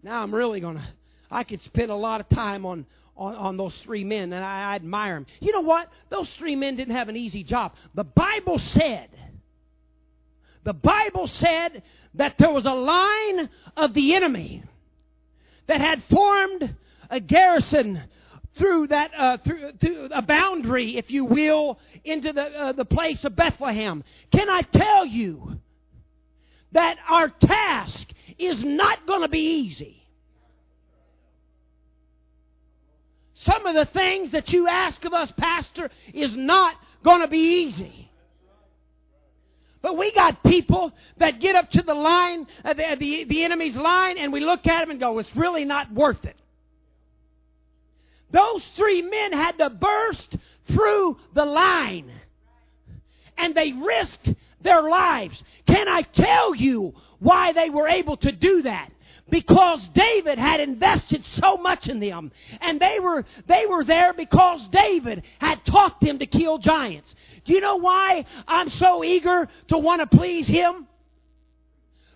[0.04, 0.84] Now I'm really going to,
[1.32, 4.72] I could spend a lot of time on on, on those three men, and I,
[4.72, 5.26] I admire them.
[5.40, 5.90] You know what?
[6.10, 7.74] Those three men didn't have an easy job.
[7.94, 9.10] The Bible said,
[10.64, 11.84] the Bible said
[12.16, 14.64] that there was a line of the enemy
[15.68, 16.76] that had formed
[17.10, 18.02] a garrison
[18.56, 23.26] through that uh, through, through, a boundary, if you will, into the uh, the place
[23.26, 24.04] of Bethlehem.
[24.32, 25.60] Can I tell you
[26.72, 30.03] that our task is not going to be easy?
[33.44, 37.66] Some of the things that you ask of us, Pastor, is not going to be
[37.66, 38.10] easy.
[39.82, 43.76] But we got people that get up to the line, uh, the, the, the enemy's
[43.76, 46.38] line, and we look at them and go, it's really not worth it.
[48.32, 52.10] Those three men had to burst through the line.
[53.38, 54.30] And they risked
[54.62, 55.44] their lives.
[55.68, 58.90] Can I tell you why they were able to do that?
[59.30, 62.32] Because David had invested so much in them.
[62.62, 67.14] And they were, they were there because David had taught them to kill giants.
[67.46, 70.88] Do you know why I'm so eager to want to please him?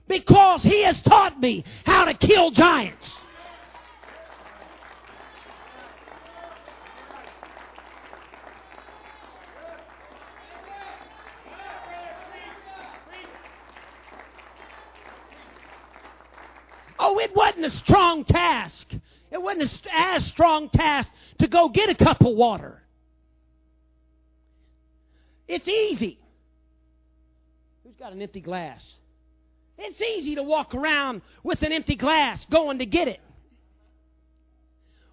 [0.07, 3.09] Because he has taught me how to kill giants.
[17.09, 18.85] Oh, it wasn't a strong task.
[19.31, 22.81] It wasn't as strong task to go get a cup of water.
[25.47, 26.19] It's easy.
[27.85, 28.85] Who's got an empty glass?
[29.77, 33.21] It's easy to walk around with an empty glass going to get it.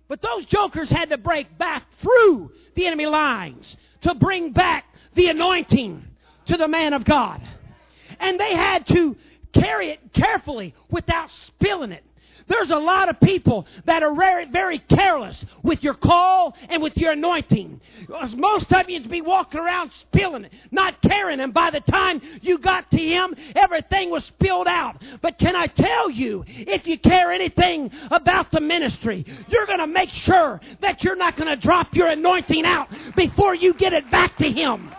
[0.09, 5.29] But those jokers had to break back through the enemy lines to bring back the
[5.29, 6.03] anointing
[6.47, 7.41] to the man of God.
[8.19, 9.17] And they had to
[9.55, 12.05] carry it carefully without spilling it.
[12.47, 16.97] There's a lot of people that are very, very careless with your call and with
[16.97, 17.81] your anointing.
[18.35, 22.59] Most of you be walking around spilling it, not caring, and by the time you
[22.59, 25.03] got to Him, everything was spilled out.
[25.23, 29.87] But can I tell you, if you care anything about the ministry, you're going to
[29.87, 34.11] make sure that you're not going to drop your anointing out before you get it
[34.11, 34.91] back to Him.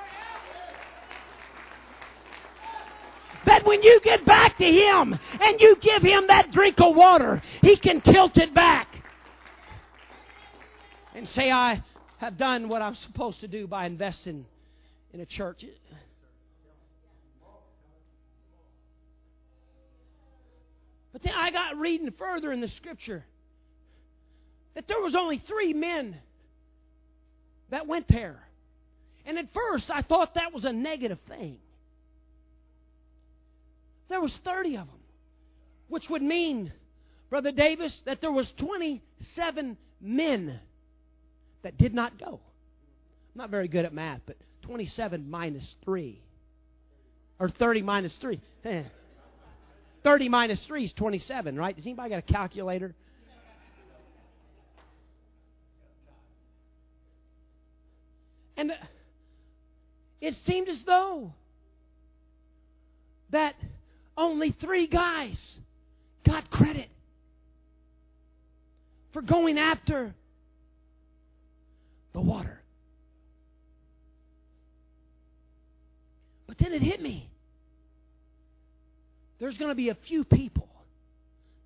[3.45, 7.41] That when you get back to Him and you give Him that drink of water,
[7.61, 8.87] He can tilt it back
[11.13, 11.81] and say, I
[12.17, 14.45] have done what I'm supposed to do by investing
[15.13, 15.65] in a church.
[21.13, 23.23] But then I got reading further in the scripture
[24.73, 26.17] that there was only three men
[27.69, 28.43] that went there.
[29.25, 31.57] And at first I thought that was a negative thing.
[34.07, 34.99] There was 30 of them,
[35.87, 36.71] which would mean,
[37.29, 40.59] Brother Davis, that there was 27 men
[41.63, 42.39] that did not go.
[43.35, 46.21] I'm not very good at math, but 27 minus 3.
[47.39, 48.39] Or 30 minus 3.
[50.03, 51.75] 30 minus 3 is 27, right?
[51.75, 52.93] Does anybody got a calculator?
[58.57, 58.75] And uh,
[60.21, 61.33] it seemed as though
[63.31, 63.55] that
[64.17, 65.57] only three guys
[66.25, 66.89] got credit
[69.13, 70.13] for going after
[72.13, 72.61] the water.
[76.47, 77.29] But then it hit me.
[79.39, 80.69] There's going to be a few people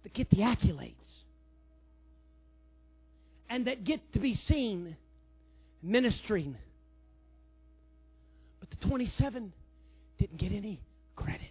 [0.04, 0.96] that get the accolades
[3.50, 4.96] and that get to be seen
[5.82, 6.58] ministering.
[8.60, 9.54] But the 27
[10.18, 10.82] didn't get any
[11.16, 11.49] credit.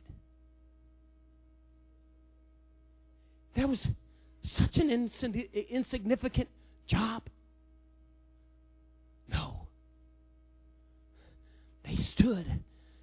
[3.59, 3.89] That was
[4.45, 6.49] such an insignificant
[6.87, 7.25] job.
[9.29, 9.67] No.
[11.85, 12.47] They stood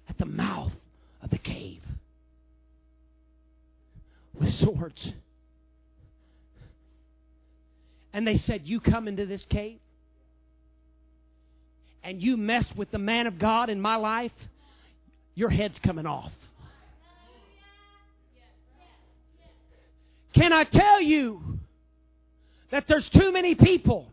[0.08, 0.72] at the mouth
[1.20, 1.82] of the cave
[4.32, 5.12] with swords.
[8.14, 9.78] And they said, You come into this cave
[12.02, 14.32] and you mess with the man of God in my life,
[15.34, 16.32] your head's coming off.
[20.36, 21.40] Can I tell you
[22.70, 24.06] that there's too many people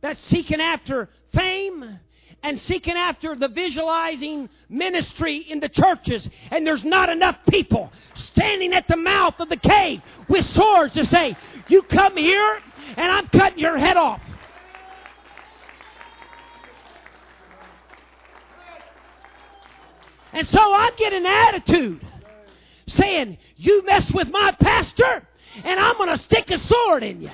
[0.00, 2.00] that's seeking after fame
[2.42, 8.72] and seeking after the visualizing ministry in the churches, and there's not enough people standing
[8.72, 11.36] at the mouth of the cave with swords to say,
[11.68, 12.58] You come here,
[12.96, 14.22] and I'm cutting your head off.
[20.32, 22.04] And so I get an attitude
[22.88, 25.28] saying, You mess with my pastor,
[25.64, 27.30] and I'm going to stick a sword in you.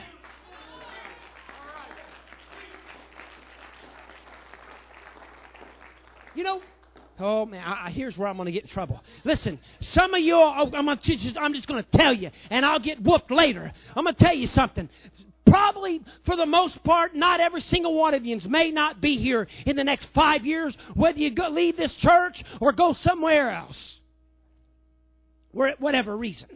[6.35, 6.61] You know,
[7.19, 9.03] oh man, I, here's where I'm going to get in trouble.
[9.25, 12.67] Listen, some of you, oh, I'm, gonna just, I'm just going to tell you, and
[12.67, 13.73] I'll get whooped later.
[13.95, 14.91] I'm going to tell you something.
[15.47, 19.47] Probably, for the most part, not every single one of you may not be here
[19.65, 24.01] in the next five years, whether you go, leave this church or go somewhere else,
[25.55, 26.49] or whatever reason.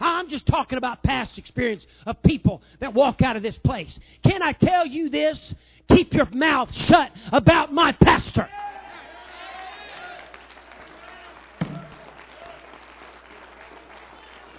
[0.00, 3.98] I'm just talking about past experience of people that walk out of this place.
[4.24, 5.54] Can I tell you this?
[5.88, 8.48] Keep your mouth shut about my pastor.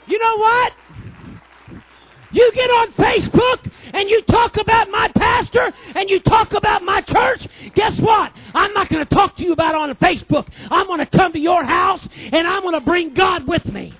[0.08, 0.74] You know what?
[2.32, 7.02] You get on Facebook and you talk about my pastor and you talk about my
[7.02, 8.32] church, guess what?
[8.54, 10.48] I'm not going to talk to you about on Facebook.
[10.70, 13.94] I'm going to come to your house and I'm going to bring God with me.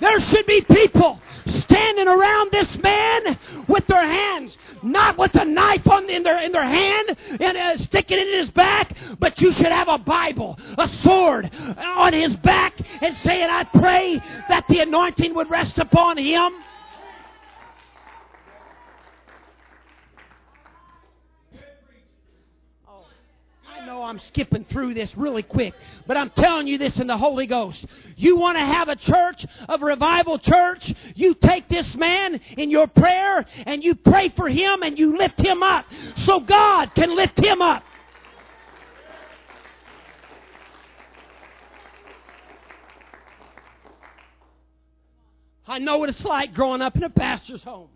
[0.00, 5.86] There should be people standing around this man with their hands, not with a knife
[5.88, 9.52] on, in, their, in their hand and uh, sticking it in his back, but you
[9.52, 14.16] should have a Bible, a sword on his back and saying, I pray
[14.48, 16.52] that the anointing would rest upon him.
[23.90, 25.74] Know I'm skipping through this really quick,
[26.06, 27.84] but I'm telling you this in the Holy Ghost.
[28.16, 30.94] You want to have a church of revival church?
[31.16, 35.40] You take this man in your prayer and you pray for him and you lift
[35.40, 35.86] him up
[36.18, 37.82] so God can lift him up.
[45.66, 47.88] I know what it's like growing up in a pastor's home.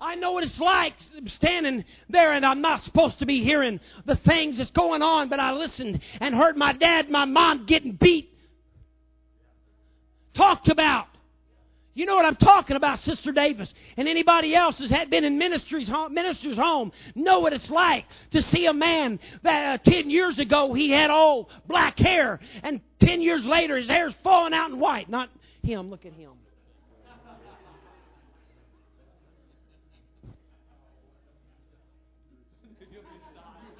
[0.00, 0.94] I know what it's like
[1.26, 5.40] standing there and I'm not supposed to be hearing the things that's going on, but
[5.40, 8.32] I listened and heard my dad, my mom getting beat,
[10.34, 11.06] talked about.
[11.92, 15.38] You know what I'm talking about, Sister Davis, and anybody else has had been in
[15.38, 20.08] ministry's home, minister's home know what it's like to see a man that uh, ten
[20.08, 24.70] years ago he had all black hair, and ten years later his hair's falling out
[24.70, 25.10] and white.
[25.10, 25.30] Not
[25.62, 25.90] him.
[25.90, 26.30] Look at him.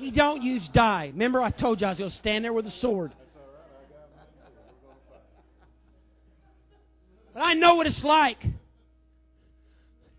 [0.01, 1.09] He don't use dye.
[1.13, 3.13] Remember, I told you I was going to stand there with a sword.
[7.35, 8.43] But I know what it's like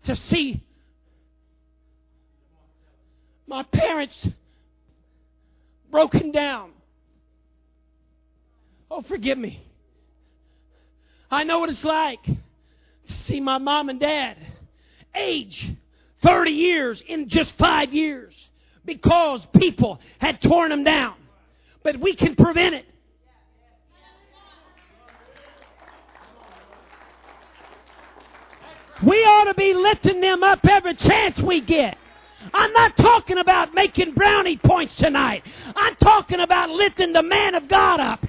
[0.04, 0.62] to see
[3.48, 4.28] my parents
[5.90, 6.70] broken down.
[8.88, 9.66] Oh, forgive me.
[11.28, 14.36] I know what it's like to see my mom and dad
[15.12, 15.72] age
[16.22, 18.32] 30 years in just five years
[18.84, 21.14] because people had torn them down.
[21.82, 22.86] But we can prevent it.
[29.04, 31.98] We ought to be lifting them up every chance we get.
[32.54, 35.42] I'm not talking about making brownie points tonight.
[35.74, 38.24] I'm talking about lifting the man of God up.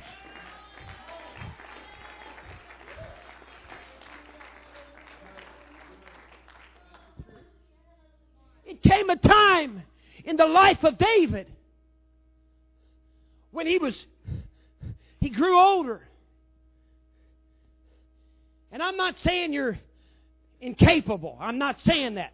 [8.65, 9.83] It came a time
[10.24, 11.47] in the life of David
[13.51, 14.05] when he was
[15.19, 16.01] he grew older.
[18.71, 19.78] And I'm not saying you're
[20.59, 21.38] incapable.
[21.39, 22.34] I'm not saying that.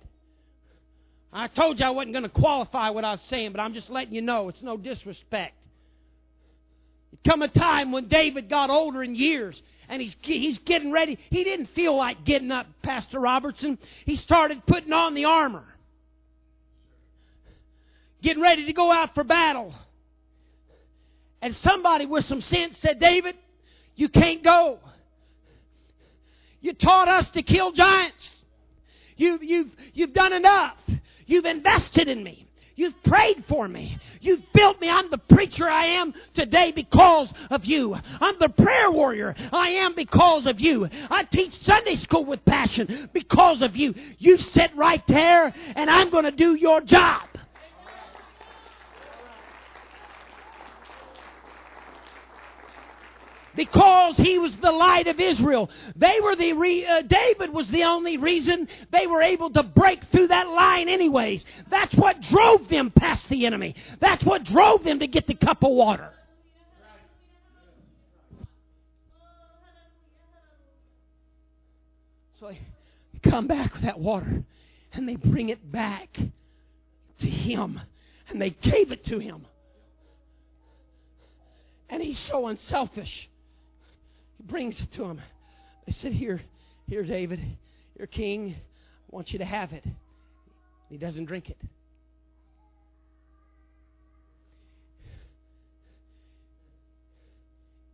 [1.32, 3.90] I told you I wasn't going to qualify what I was saying, but I'm just
[3.90, 5.54] letting you know it's no disrespect.
[7.12, 11.20] It come a time when David got older in years and he's he's getting ready.
[11.30, 13.78] He didn't feel like getting up, Pastor Robertson.
[14.06, 15.66] He started putting on the armor
[18.22, 19.74] getting ready to go out for battle.
[21.42, 23.36] And somebody with some sense said, David,
[23.96, 24.80] you can't go.
[26.62, 28.40] You taught us to kill giants.
[29.16, 30.78] You, you've, you've done enough.
[31.26, 32.46] You've invested in me.
[32.76, 33.98] You've prayed for me.
[34.22, 34.90] You've built me.
[34.90, 37.94] I'm the preacher I am today because of you.
[37.94, 40.88] I'm the prayer warrior I am because of you.
[41.10, 43.94] I teach Sunday school with passion because of you.
[44.18, 47.29] You sit right there and I'm going to do your job.
[53.56, 55.70] Because he was the light of Israel.
[55.96, 60.04] They were the re- uh, David was the only reason they were able to break
[60.06, 61.46] through that line anyways.
[61.70, 63.76] That's what drove them past the enemy.
[64.00, 66.12] That's what drove them to get the cup of water.
[72.40, 72.60] So they
[73.30, 74.44] come back with that water
[74.94, 76.18] and they bring it back
[77.20, 77.80] to him
[78.30, 79.46] and they gave it to him.
[81.90, 83.30] And he's so unselfish.
[84.40, 85.22] He brings it to him.
[85.86, 86.40] They said, Here,
[86.88, 87.40] here, David,
[87.96, 88.56] you're king.
[88.56, 89.84] I want you to have it.
[90.90, 91.58] He doesn't drink it.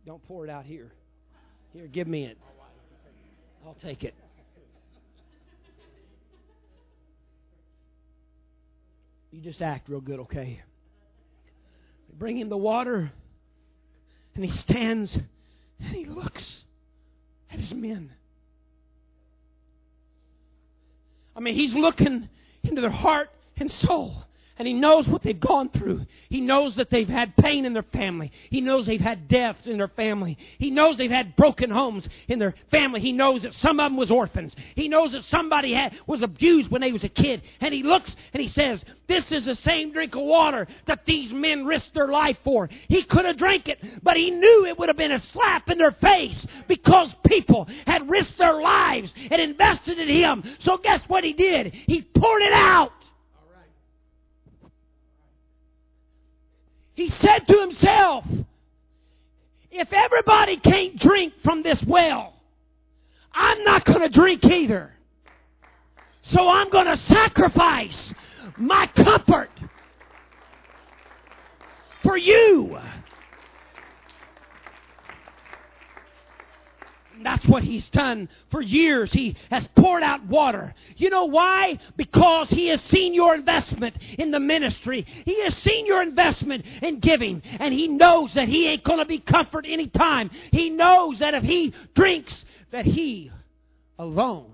[0.06, 0.92] Don't pour it out here.
[1.72, 2.38] Here, give me it.
[3.66, 4.14] I'll take it.
[9.32, 10.62] You just act real good, okay?
[12.16, 13.10] Bring him the water,
[14.34, 15.18] and he stands
[15.80, 16.64] and he looks
[17.50, 18.10] at his men.
[21.34, 22.28] I mean, he's looking
[22.62, 24.24] into their heart and soul.
[24.58, 26.06] And he knows what they've gone through.
[26.30, 28.32] He knows that they've had pain in their family.
[28.48, 30.38] He knows they've had deaths in their family.
[30.58, 33.00] He knows they've had broken homes in their family.
[33.00, 34.56] He knows that some of them was orphans.
[34.74, 37.42] He knows that somebody had, was abused when they was a kid.
[37.60, 41.32] And he looks and he says, this is the same drink of water that these
[41.32, 42.70] men risked their life for.
[42.88, 45.76] He could have drank it, but he knew it would have been a slap in
[45.76, 50.44] their face because people had risked their lives and invested in him.
[50.60, 51.74] So guess what he did?
[51.74, 52.92] He poured it out.
[56.96, 58.24] He said to himself,
[59.70, 62.32] if everybody can't drink from this well,
[63.32, 64.92] I'm not going to drink either.
[66.22, 68.14] So I'm going to sacrifice
[68.56, 69.50] my comfort
[72.02, 72.78] for you.
[77.22, 79.12] That's what he's done for years.
[79.12, 80.74] He has poured out water.
[80.96, 81.78] You know why?
[81.96, 85.02] Because he has seen your investment in the ministry.
[85.24, 87.42] He has seen your investment in giving.
[87.58, 90.30] And he knows that he ain't going to be comforted anytime.
[90.52, 93.30] He knows that if he drinks, that he
[93.98, 94.52] alone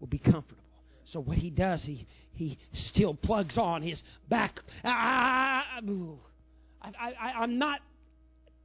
[0.00, 0.62] will be comfortable.
[1.04, 4.60] So what he does, he he still plugs on his back.
[4.84, 5.64] Ah,
[6.82, 7.80] I, I, I'm not.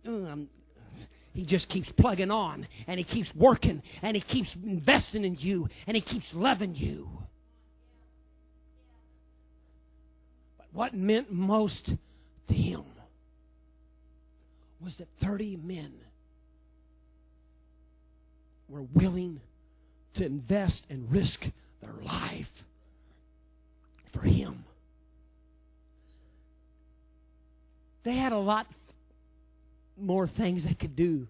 [0.06, 0.50] I'm,
[1.38, 5.70] he just keeps plugging on and he keeps working and he keeps investing in you
[5.86, 7.08] and he keeps loving you.
[10.58, 11.94] But what meant most
[12.48, 12.86] to him
[14.84, 15.94] was that 30 men
[18.68, 19.40] were willing
[20.16, 21.46] to invest and risk
[21.84, 22.50] their life
[24.12, 24.66] for him.
[28.04, 28.66] They had a lot
[30.00, 31.28] more things they could do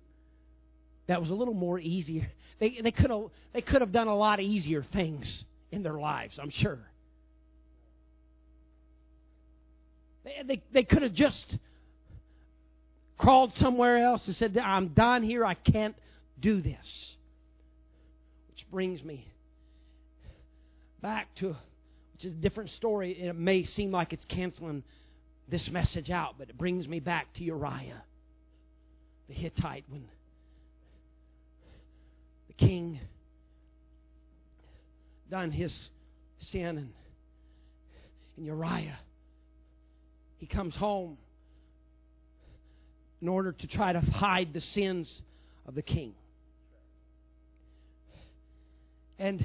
[1.08, 2.30] that was a little more easier.
[2.60, 6.40] They, they could have they could have done a lot easier things in their lives,
[6.42, 6.80] I'm sure.
[10.24, 11.58] They, they, they could have just
[13.18, 15.96] crawled somewhere else and said, I'm done here, I can't
[16.40, 17.16] do this.
[18.50, 19.28] Which brings me
[21.02, 21.56] back to
[22.14, 23.12] which is a different story.
[23.12, 24.84] It may seem like it's canceling
[25.48, 28.04] this message out, but it brings me back to Uriah,
[29.28, 30.04] the Hittite, when
[32.48, 33.00] the king
[35.30, 35.74] done his
[36.40, 36.94] sin and,
[38.38, 38.98] and Uriah
[40.38, 41.18] he comes home
[43.22, 45.22] in order to try to hide the sins
[45.66, 46.14] of the king.
[49.20, 49.44] And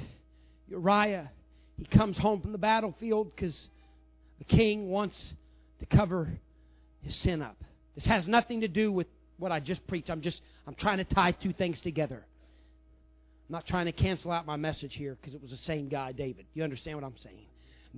[0.69, 1.31] Uriah
[1.77, 3.67] he comes home from the battlefield because
[4.37, 5.33] the king wants
[5.79, 6.29] to cover
[7.01, 7.57] his sin up.
[7.95, 9.07] This has nothing to do with
[9.43, 10.09] what I just preached.
[10.09, 12.25] I'm just I'm trying to tie two things together.
[13.49, 16.13] I'm not trying to cancel out my message here because it was the same guy,
[16.13, 16.45] David.
[16.53, 17.45] You understand what I'm saying?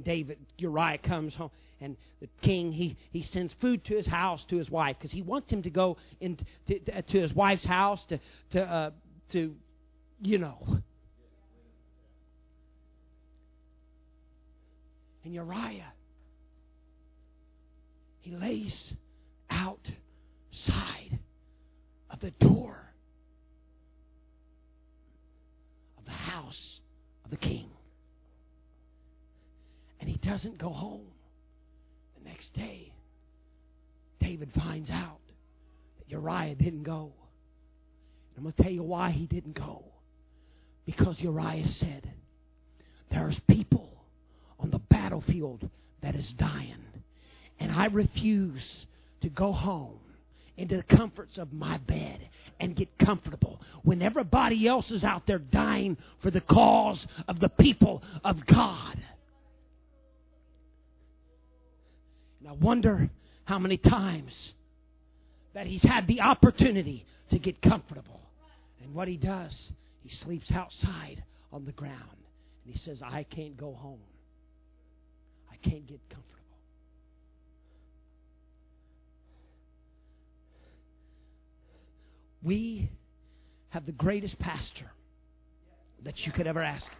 [0.03, 4.57] David Uriah comes home and the king he he sends food to his house to
[4.57, 6.37] his wife because he wants him to go in
[6.67, 8.19] to, to his wife's house to
[8.51, 8.91] to uh,
[9.31, 9.55] to
[10.21, 10.59] you know
[15.25, 15.91] And Uriah,
[18.19, 18.93] he lays
[19.49, 19.95] outside
[22.15, 22.77] of the door
[25.97, 26.79] of the house
[27.25, 27.69] of the king.
[29.99, 31.07] And he doesn't go home.
[32.17, 32.93] The next day,
[34.21, 35.19] David finds out
[35.97, 37.11] that Uriah didn't go.
[38.37, 39.83] I'm going to tell you why he didn't go.
[40.85, 42.09] Because Uriah said,
[43.11, 43.89] There's people
[44.57, 45.69] on the battlefield
[46.01, 46.75] that is dying.
[47.59, 48.85] And I refuse
[49.21, 49.99] to go home
[50.57, 52.29] into the comforts of my bed
[52.59, 57.49] and get comfortable when everybody else is out there dying for the cause of the
[57.49, 58.97] people of God.
[62.39, 63.09] And I wonder
[63.43, 64.53] how many times
[65.53, 68.21] that he's had the opportunity to get comfortable.
[68.81, 72.17] And what he does, he sleeps outside on the ground.
[72.63, 73.99] And he says, I can't go home
[75.55, 76.34] I can't get comfortable.
[82.45, 82.91] We
[83.69, 84.85] have the greatest pastor
[86.03, 86.91] that you could ever ask.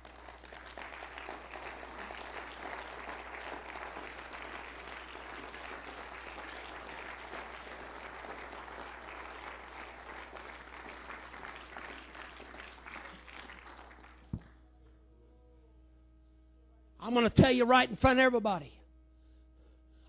[16.99, 18.71] I'm going to tell you right in front of everybody.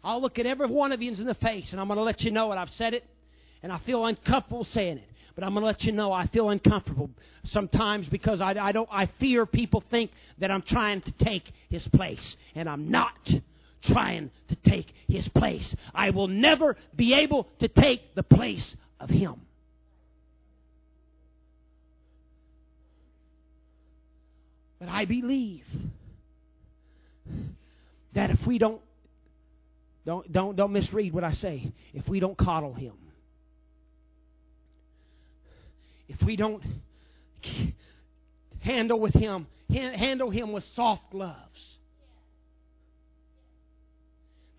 [0.02, 2.22] I'll look at every one of you in the face and I'm going to let
[2.22, 2.56] you know it.
[2.56, 3.04] I've said it
[3.66, 5.08] and I feel uncomfortable saying it.
[5.34, 7.10] But I'm going to let you know I feel uncomfortable
[7.42, 8.88] sometimes because I, I don't.
[8.92, 13.28] I fear people think that I'm trying to take his place, and I'm not
[13.82, 15.74] trying to take his place.
[15.92, 19.40] I will never be able to take the place of him.
[24.78, 25.64] But I believe
[28.12, 28.80] that if we don't
[30.04, 32.92] don't don't don't misread what I say, if we don't coddle him,
[36.08, 36.62] if we don't
[38.60, 41.76] handle with him, handle him with soft gloves,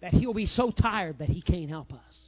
[0.02, 2.22] that he'll be so tired that he can't help us.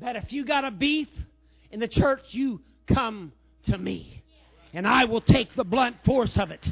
[0.00, 1.08] That if you got a beef
[1.70, 3.32] in the church, you come
[3.64, 4.22] to me
[4.76, 6.68] and I will take the blunt force of it.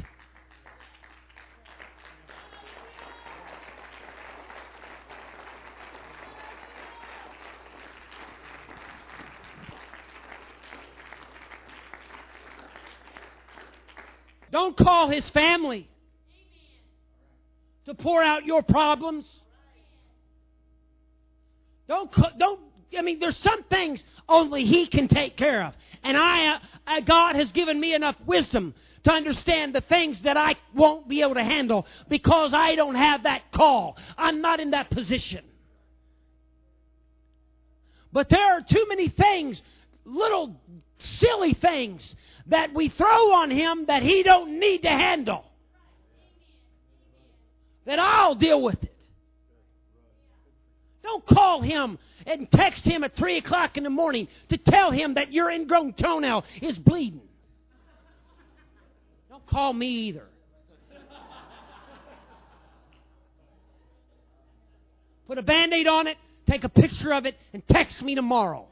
[14.55, 15.85] Don't call his family
[17.83, 19.29] to pour out your problems.
[21.89, 22.61] Don't, don't
[22.97, 25.73] I mean, there's some things only He can take care of.
[26.05, 30.55] And I, uh, God has given me enough wisdom to understand the things that I
[30.73, 33.97] won't be able to handle because I don't have that call.
[34.17, 35.43] I'm not in that position.
[38.13, 39.61] But there are too many things,
[40.05, 40.61] little
[41.05, 42.15] silly things,
[42.47, 45.45] that we throw on Him that He don't need to handle.
[47.85, 48.95] That I'll deal with it.
[51.05, 55.13] Don't call him and text him at 3 o'clock in the morning to tell him
[55.13, 57.21] that your ingrown toenail is bleeding.
[59.29, 60.25] Don't call me either.
[65.27, 68.67] Put a band aid on it, take a picture of it, and text me tomorrow.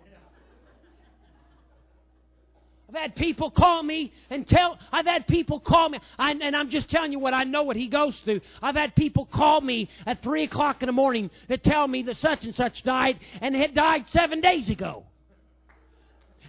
[2.93, 6.69] I've had people call me and tell, I've had people call me, I, and I'm
[6.69, 8.41] just telling you what I know what he goes through.
[8.61, 12.17] I've had people call me at 3 o'clock in the morning to tell me that
[12.17, 15.05] such and such died and had died seven days ago.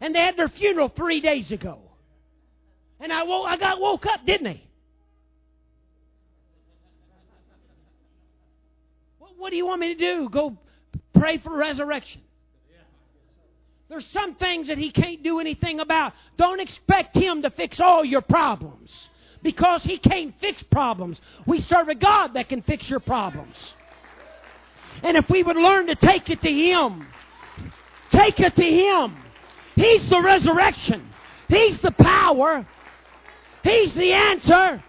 [0.02, 1.78] And they had their funeral three days ago.
[3.00, 4.62] And I, woke, I got woke up, didn't they?
[9.18, 10.28] What, what do you want me to do?
[10.28, 10.58] Go
[11.14, 12.20] pray for resurrection?
[13.94, 16.14] There's some things that he can't do anything about.
[16.36, 19.08] Don't expect him to fix all your problems
[19.40, 21.20] because he can't fix problems.
[21.46, 23.54] We serve a God that can fix your problems.
[25.04, 27.06] And if we would learn to take it to him,
[28.10, 29.16] take it to him.
[29.76, 31.08] He's the resurrection.
[31.46, 32.66] He's the power.
[33.62, 34.82] He's the answer.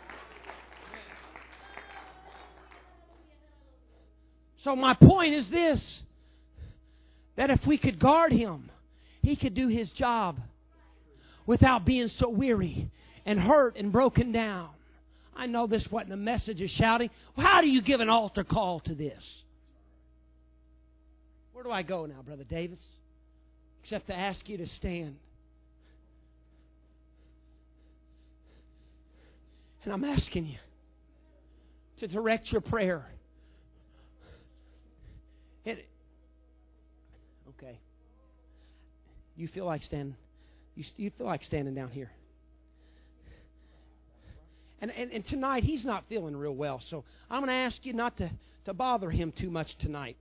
[4.58, 6.02] So my point is this
[7.36, 8.72] that if we could guard him,
[9.26, 10.40] he could do his job
[11.48, 12.92] without being so weary
[13.26, 14.70] and hurt and broken down.
[15.36, 17.10] I know this wasn't a message of shouting.
[17.36, 19.44] How do you give an altar call to this?
[21.54, 22.80] Where do I go now, Brother Davis?
[23.82, 25.16] Except to ask you to stand.
[29.84, 30.58] And I'm asking you
[31.98, 33.04] to direct your prayer.
[35.66, 35.84] It,
[37.50, 37.80] okay.
[39.36, 40.16] You feel like standing.
[40.76, 42.12] You, you feel like standing down here.
[44.82, 46.82] And, and, and tonight, he's not feeling real well.
[46.90, 48.30] So I'm going to ask you not to,
[48.66, 50.18] to bother him too much tonight.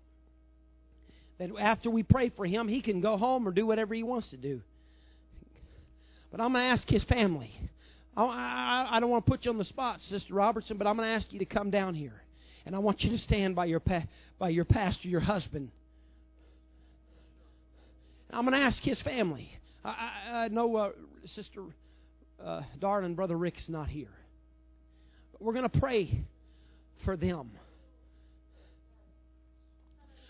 [1.39, 4.31] That after we pray for him, he can go home or do whatever he wants
[4.31, 4.63] to do.
[6.31, 7.51] But I'm going to ask his family.
[8.17, 10.97] I, I, I don't want to put you on the spot, Sister Robertson, but I'm
[10.97, 12.23] going to ask you to come down here.
[12.65, 14.05] And I want you to stand by your, pa-
[14.39, 15.71] by your pastor, your husband.
[18.35, 19.49] I'm going to ask his family.
[19.85, 20.91] I, I, I know uh,
[21.25, 21.63] Sister
[22.45, 24.11] uh, Darling, Brother Rick's not here.
[25.33, 26.25] But we're going to pray
[27.05, 27.53] for them.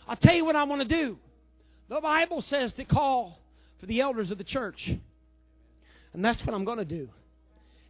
[0.07, 1.17] I'll tell you what I want to do.
[1.89, 3.41] The Bible says to call
[3.81, 4.91] for the elders of the church.
[6.13, 7.09] And that's what I'm going to do.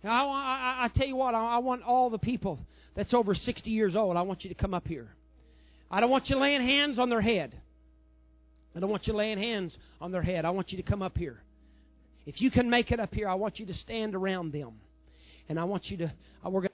[0.04, 2.60] I, I, I, tell you what, I, I want all the people
[2.94, 5.08] that's over 60 years old, I want you to come up here.
[5.90, 7.56] I don't want you laying hands on their head.
[8.74, 10.44] I don't want you laying hands on their head.
[10.44, 11.40] I want you to come up here.
[12.26, 14.74] If you can make it up here, I want you to stand around them.
[15.48, 16.12] And I want you to,
[16.44, 16.70] uh, we're going